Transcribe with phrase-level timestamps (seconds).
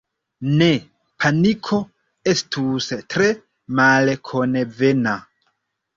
[0.61, 0.67] Ne,
[1.25, 1.77] paniko
[2.33, 3.27] estus tre
[3.81, 5.15] malkonvena.